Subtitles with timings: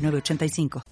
[0.00, 0.82] 906985.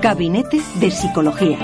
[0.00, 1.58] Gabinete de Psicología.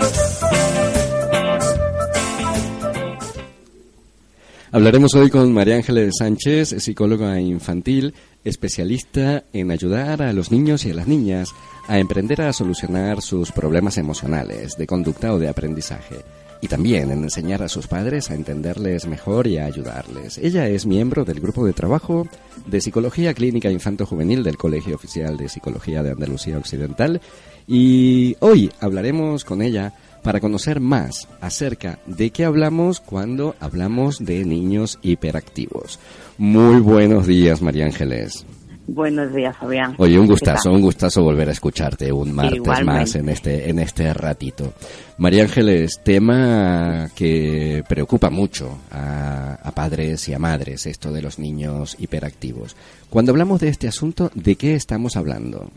[4.74, 10.90] Hablaremos hoy con María Ángeles Sánchez, psicóloga infantil, especialista en ayudar a los niños y
[10.90, 11.50] a las niñas
[11.88, 16.16] a emprender a solucionar sus problemas emocionales, de conducta o de aprendizaje,
[16.62, 20.38] y también en enseñar a sus padres a entenderles mejor y a ayudarles.
[20.38, 22.26] Ella es miembro del grupo de trabajo
[22.66, 27.20] de Psicología Clínica Infanto Juvenil del Colegio Oficial de Psicología de Andalucía Occidental
[27.66, 34.44] y hoy hablaremos con ella para conocer más acerca de qué hablamos cuando hablamos de
[34.44, 35.98] niños hiperactivos.
[36.38, 38.46] Muy buenos días, María Ángeles.
[38.86, 39.94] Buenos días, Fabián.
[39.98, 44.12] Oye, un gustazo, un gustazo volver a escucharte un martes más en este, en este
[44.12, 44.72] ratito.
[45.18, 51.38] María Ángeles, tema que preocupa mucho a, a padres y a madres, esto de los
[51.38, 52.76] niños hiperactivos.
[53.08, 55.70] Cuando hablamos de este asunto, ¿de qué estamos hablando?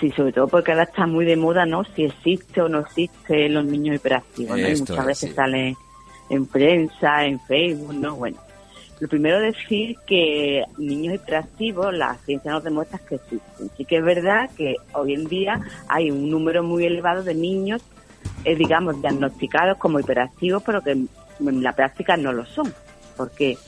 [0.00, 1.84] Sí, sobre todo porque ahora está muy de moda, ¿no?
[1.94, 4.68] Si existe o no existe los niños hiperactivos, ¿no?
[4.68, 5.74] Y muchas veces sale
[6.28, 8.16] en prensa, en Facebook, ¿no?
[8.16, 8.36] Bueno,
[8.98, 13.70] lo primero decir que niños hiperactivos, la ciencia nos demuestra que existen.
[13.76, 17.82] Sí que es verdad que hoy en día hay un número muy elevado de niños,
[18.44, 22.72] eh, digamos, diagnosticados como hiperactivos, pero que en la práctica no lo son.
[23.16, 23.58] Porque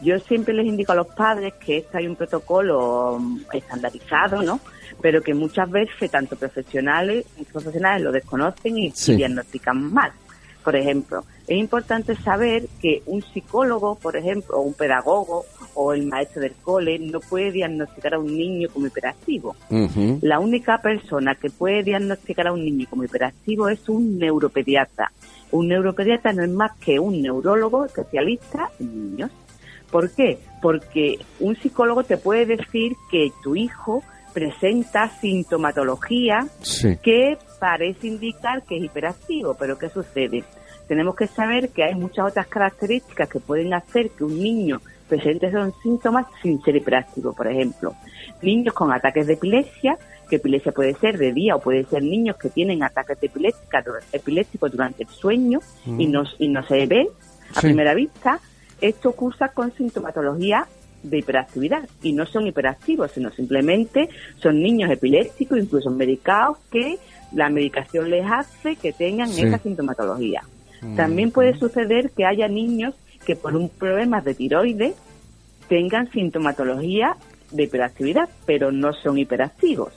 [0.00, 3.20] yo siempre les indico a los padres que esto hay un protocolo
[3.52, 4.60] estandarizado, ¿no?
[5.00, 10.12] pero que muchas veces tanto profesionales profesionales lo desconocen y, diagnostican mal.
[10.64, 16.06] Por ejemplo, es importante saber que un psicólogo, por ejemplo, o un pedagogo o el
[16.06, 19.56] maestro del cole no puede diagnosticar a un niño como hiperactivo.
[20.20, 25.10] La única persona que puede diagnosticar a un niño como hiperactivo es un neuropediatra.
[25.50, 29.30] Un neuropediatra no es más que un neurólogo especialista en niños.
[29.90, 30.38] ¿Por qué?
[30.60, 34.02] Porque un psicólogo te puede decir que tu hijo
[34.34, 36.46] presenta sintomatología
[37.02, 40.44] que parece indicar que es hiperactivo, pero ¿qué sucede?
[40.86, 45.46] Tenemos que saber que hay muchas otras características que pueden hacer que un niño presente
[45.46, 47.94] esos síntomas sin ser hiperactivo, por ejemplo.
[48.42, 49.98] Niños con ataques de epilepsia,
[50.28, 55.02] que epilepsia puede ser de día o puede ser niños que tienen ataques epilépticos durante
[55.02, 56.12] el sueño y, mm.
[56.12, 57.08] no, y no se ve
[57.54, 58.40] a primera vista.
[58.80, 60.66] Esto cursa con sintomatología
[61.02, 66.98] de hiperactividad y no son hiperactivos, sino simplemente son niños epilépticos, incluso medicados, que
[67.32, 70.42] la medicación les hace que tengan esa sintomatología.
[70.82, 70.96] Mm.
[70.96, 72.94] También puede suceder que haya niños
[73.24, 74.94] que por un problema de tiroides
[75.68, 77.16] tengan sintomatología
[77.50, 79.92] de hiperactividad, pero no son hiperactivos.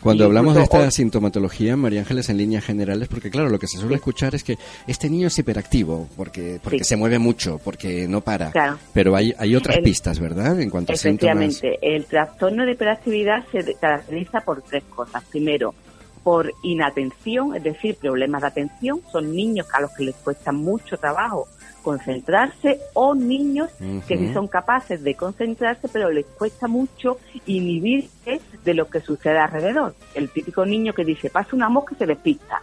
[0.00, 3.78] Cuando hablamos de esta sintomatología, María Ángeles, en líneas generales, porque claro, lo que se
[3.78, 8.20] suele escuchar es que este niño es hiperactivo, porque porque se mueve mucho, porque no
[8.20, 8.78] para.
[8.92, 10.60] Pero hay, hay otras pistas, ¿verdad?
[10.60, 11.60] En cuanto a síntomas.
[11.62, 15.24] el trastorno de hiperactividad se caracteriza por tres cosas.
[15.30, 15.74] Primero,
[16.22, 19.00] por inatención, es decir, problemas de atención.
[19.12, 21.48] Son niños a los que les cuesta mucho trabajo
[21.86, 23.70] concentrarse o niños
[24.08, 29.38] que sí son capaces de concentrarse pero les cuesta mucho inhibirse de lo que sucede
[29.38, 29.94] alrededor.
[30.12, 32.60] El típico niño que dice pasa una mosca y se despista.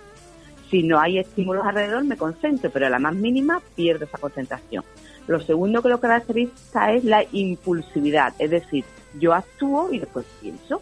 [0.69, 4.83] Si no hay estímulos alrededor me concentro, pero a la más mínima pierdo esa concentración.
[5.27, 8.83] Lo segundo que lo caracteriza es la impulsividad, es decir,
[9.17, 10.81] yo actúo y después pienso.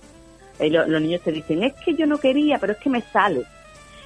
[0.57, 3.45] Eh, los niños te dicen, es que yo no quería, pero es que me sale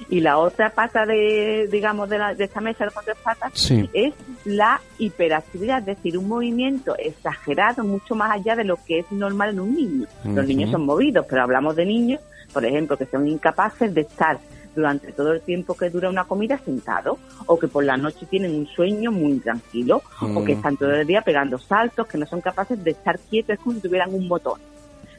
[0.08, 4.14] y la otra pata de, digamos, de, la, de esta mesa de tres patas es
[4.44, 9.50] la hiperactividad, es decir, un movimiento exagerado mucho más allá de lo que es normal
[9.50, 10.06] en un niño.
[10.24, 12.20] Los niños son movidos, pero hablamos de niños,
[12.52, 14.38] por ejemplo, que son incapaces de estar
[14.74, 18.54] durante todo el tiempo que dura una comida sentado, o que por la noche tienen
[18.54, 22.42] un sueño muy tranquilo, o que están todo el día pegando saltos, que no son
[22.42, 24.60] capaces de estar quietos, como si tuvieran un botón.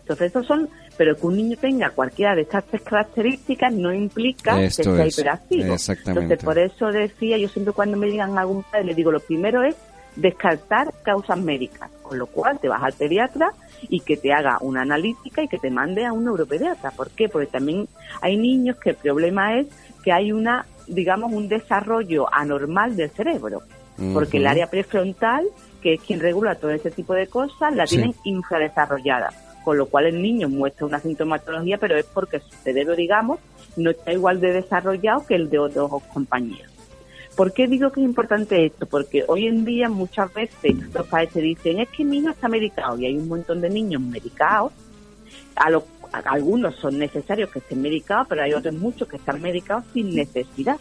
[0.07, 4.55] Entonces, estos son, pero que un niño tenga cualquiera de estas tres características no implica
[4.57, 5.75] que sea hiperactivo.
[6.05, 9.63] Entonces, por eso decía, yo siempre cuando me digan algún padre, le digo, lo primero
[9.63, 9.75] es
[10.15, 13.51] descartar causas médicas, con lo cual te vas al pediatra
[13.89, 16.91] y que te haga una analítica y que te mande a un neuropediatra.
[16.91, 17.27] ¿Por qué?
[17.27, 17.89] Porque también
[18.21, 19.67] hay niños que el problema es
[20.05, 23.61] que hay una, digamos, un desarrollo anormal del cerebro,
[24.13, 25.43] porque el área prefrontal
[25.81, 29.29] que es quien regula todo ese tipo de cosas, la tienen infradesarrollada,
[29.67, 33.37] con lo cual el niño muestra una sintomatología, pero es porque su cerebro, digamos,
[33.75, 36.71] no está igual de desarrollado que el de otros compañeros.
[37.35, 38.85] ¿Por qué digo que es importante esto?
[38.85, 42.47] Porque hoy en día muchas veces los padres te dicen, es que mi niño está
[42.47, 44.71] medicado y hay un montón de niños medicados,
[45.57, 45.83] a los
[46.23, 50.77] algunos son necesarios que estén medicados, pero hay otros muchos que están medicados sin necesidad.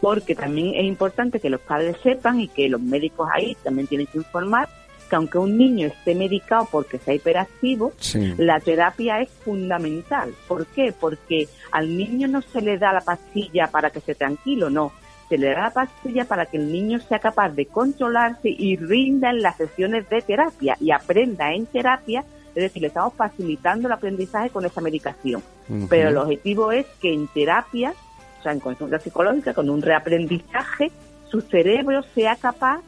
[0.00, 4.06] Porque también es importante que los padres sepan y que los médicos ahí también tienen
[4.06, 4.70] que informar
[5.06, 7.92] que aunque un niño esté medicado porque sea hiperactivo,
[8.36, 10.34] la terapia es fundamental.
[10.48, 10.92] ¿Por qué?
[10.98, 14.92] Porque al niño no se le da la pastilla para que esté tranquilo, no.
[15.28, 19.30] Se le da la pastilla para que el niño sea capaz de controlarse y rinda
[19.30, 22.24] en las sesiones de terapia y aprenda en terapia
[22.56, 25.42] es decir, le estamos facilitando el aprendizaje con esa medicación.
[25.90, 27.92] Pero el objetivo es que en terapia,
[28.40, 30.90] o sea, en consulta psicológica, con un reaprendizaje,
[31.28, 32.80] su cerebro sea capaz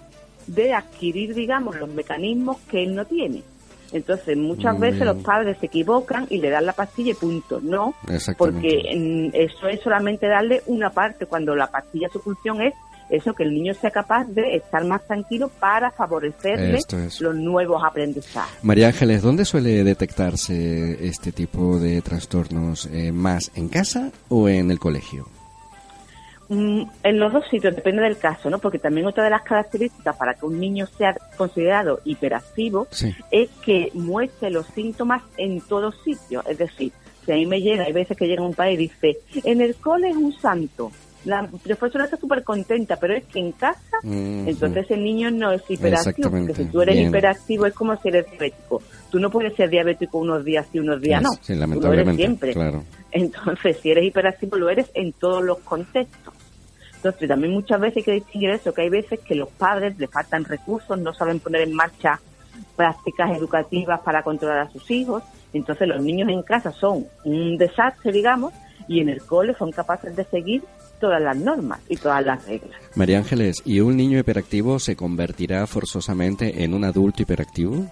[0.49, 3.43] de adquirir, digamos, los mecanismos que él no tiene.
[3.93, 7.61] Entonces, muchas veces los padres se equivocan y le dan la pastilla y punto.
[7.63, 7.95] No,
[8.37, 12.75] porque eso es solamente darle una parte, cuando la pastilla su función es
[13.09, 16.81] eso, que el niño sea capaz de estar más tranquilo para favorecerle
[17.21, 18.63] los nuevos aprendizajes.
[18.63, 22.87] María Ángeles, ¿dónde suele detectarse este tipo de trastornos?
[22.93, 25.27] Eh, ¿Más en casa o en el colegio?
[26.49, 28.59] Mm, en los dos sitios, depende del caso, ¿no?
[28.59, 32.89] Porque también otra de las características para que un niño sea considerado hiperactivo
[33.31, 36.47] es que muestre los síntomas en todos sitios.
[36.47, 36.93] Es decir,
[37.27, 39.75] si a mí me llega, hay veces que llega un padre y dice, en el
[39.77, 40.91] cole es un santo,
[41.25, 45.63] la profesora está súper contenta, pero es que en casa, entonces el niño no es
[45.69, 48.83] hiperactivo, porque si tú eres hiperactivo es como si eres diabético.
[49.11, 51.31] Tú no puedes ser diabético unos días y unos días no.
[51.41, 52.55] Sí, lamentablemente, siempre.
[53.11, 56.35] Entonces, si eres hiperactivo, lo eres en todos los contextos.
[56.99, 60.09] Entonces, también muchas veces hay que distinguir eso, que hay veces que los padres le
[60.09, 62.21] faltan recursos, no saben poner en marcha
[62.75, 65.23] prácticas educativas para controlar a sus hijos.
[65.53, 68.53] Entonces, los niños en casa son un desastre, digamos,
[68.89, 70.65] y en el cole son capaces de seguir
[71.01, 72.77] todas las normas y todas las reglas.
[72.97, 77.87] María Ángeles, ¿y un niño hiperactivo se convertirá forzosamente en un adulto hiperactivo?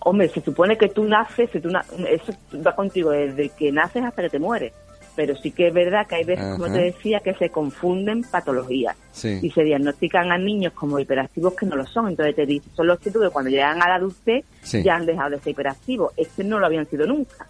[0.00, 1.70] Hombre, se supone que tú naces, tú
[2.06, 2.32] eso
[2.64, 4.74] va contigo desde que naces hasta que te mueres
[5.18, 8.96] pero sí que es verdad que hay veces, como te decía, que se confunden patologías
[9.42, 12.06] y se diagnostican a niños como hiperactivos que no lo son.
[12.10, 15.40] Entonces te dicen, son los que cuando llegan a la adultez ya han dejado de
[15.40, 16.12] ser hiperactivos.
[16.16, 17.48] Este no lo habían sido nunca.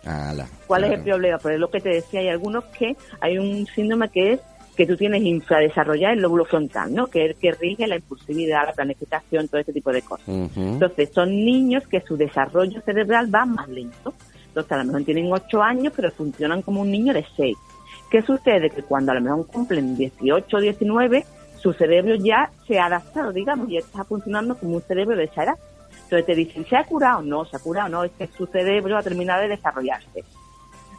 [0.66, 1.36] ¿Cuál es el problema?
[1.36, 4.40] Pues es lo que te decía, hay algunos que hay un síndrome que es
[4.74, 7.08] que tú tienes infradesarrollado el lóbulo frontal, ¿no?
[7.08, 10.26] Que es el que rige la impulsividad, la planificación, todo ese tipo de cosas.
[10.56, 14.14] Entonces, son niños que su desarrollo cerebral va más lento.
[14.60, 17.56] Entonces, a lo mejor tienen 8 años, pero funcionan como un niño de 6.
[18.10, 18.70] ¿Qué sucede?
[18.70, 21.24] Que cuando a lo mejor cumplen 18 o 19,
[21.60, 25.44] su cerebro ya se ha adaptado, digamos, y está funcionando como un cerebro de esa
[25.44, 25.54] edad.
[26.04, 27.20] Entonces te dicen, ¿se ha curado?
[27.22, 30.24] No, se ha curado, no, es que su cerebro ha terminado de desarrollarse.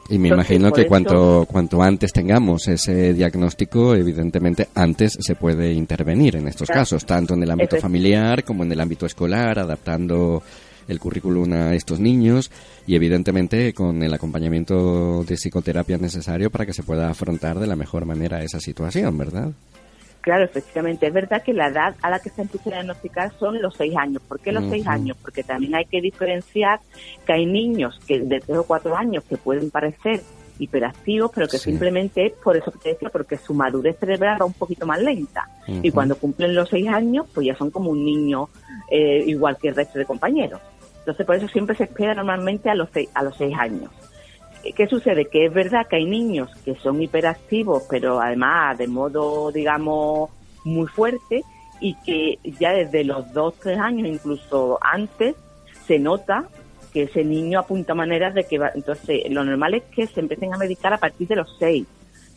[0.10, 6.36] Y me imagino que cuanto, cuanto antes tengamos ese diagnóstico, evidentemente antes se puede intervenir
[6.36, 10.42] en estos casos, tanto en el ámbito familiar como en el ámbito escolar, adaptando
[10.90, 12.52] el currículum a estos niños
[12.86, 17.76] y evidentemente con el acompañamiento de psicoterapia necesario para que se pueda afrontar de la
[17.76, 19.52] mejor manera esa situación, ¿verdad?
[20.22, 21.08] Claro, efectivamente.
[21.08, 23.96] Es verdad que la edad a la que se empieza a diagnosticar son los seis
[23.96, 24.22] años.
[24.28, 25.16] ¿Por qué los seis años?
[25.22, 26.82] Porque también hay que diferenciar
[27.26, 30.22] que hay niños que de tres o cuatro años que pueden parecer
[30.60, 34.46] hiperactivos, pero que simplemente es por eso que te decía, porque su madurez cerebral va
[34.46, 35.48] un poquito más lenta.
[35.68, 38.50] Y cuando cumplen los seis años, pues ya son como un niño
[38.92, 40.60] eh, igual que el resto de compañeros.
[41.10, 43.90] Entonces, por eso siempre se espera normalmente a los seis, a los seis años.
[44.76, 45.26] ¿Qué sucede?
[45.26, 50.30] Que es verdad que hay niños que son hiperactivos, pero además de modo, digamos,
[50.64, 51.44] muy fuerte
[51.80, 55.36] y que ya desde los dos, tres años, incluso antes,
[55.88, 56.48] se nota
[56.94, 58.70] que ese niño apunta maneras de que va.
[58.76, 61.88] Entonces, lo normal es que se empiecen a medicar a partir de los seis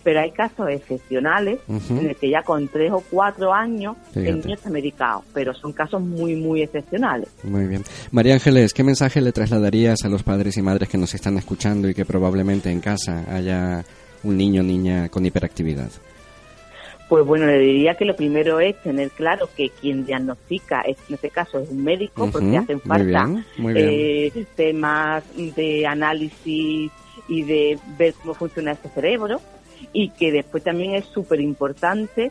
[0.03, 4.55] pero hay casos excepcionales en el que ya con tres o cuatro años el niño
[4.55, 7.29] está medicado, pero son casos muy, muy excepcionales.
[7.45, 7.85] Muy bien.
[8.11, 11.89] María Ángeles, ¿qué mensaje le trasladarías a los padres y madres que nos están escuchando
[11.89, 13.85] y que probablemente en casa haya
[14.25, 15.91] un niño o niña con hiperactividad?
[17.09, 21.29] Pues bueno, le diría que lo primero es tener claro que quien diagnostica, en este
[21.29, 23.29] caso es un médico, porque hacen falta
[23.75, 26.91] eh, temas de análisis
[27.29, 29.41] y de ver cómo funciona este cerebro
[29.93, 32.31] y que después también es súper importante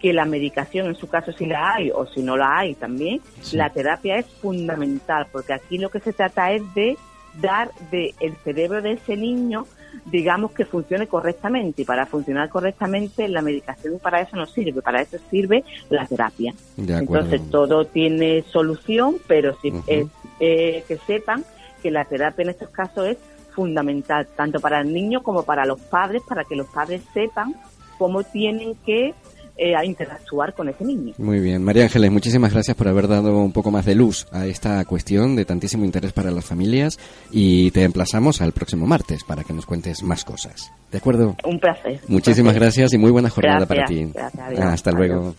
[0.00, 3.20] que la medicación, en su caso si la hay o si no la hay también,
[3.52, 6.96] la terapia es fundamental, porque aquí lo que se trata es de
[7.40, 9.64] dar de el cerebro de ese niño
[10.06, 11.82] digamos que funcione correctamente.
[11.82, 16.54] Y para funcionar correctamente la medicación para eso no sirve, para eso sirve la terapia.
[16.76, 20.06] Entonces todo tiene solución, pero sí es
[20.40, 21.44] eh, que sepan
[21.82, 23.18] que la terapia en estos casos es
[23.54, 27.54] fundamental, tanto para el niño como para los padres, para que los padres sepan
[27.98, 29.14] cómo tienen que
[29.56, 31.14] eh, interactuar con ese niño.
[31.18, 34.46] Muy bien, María Ángeles, muchísimas gracias por haber dado un poco más de luz a
[34.46, 36.98] esta cuestión de tantísimo interés para las familias
[37.30, 40.72] y te emplazamos al próximo martes para que nos cuentes más cosas.
[40.90, 41.36] ¿De acuerdo?
[41.44, 42.00] Un placer.
[42.08, 44.10] Muchísimas gracias y muy buena jornada para ti.
[44.58, 45.34] Hasta luego.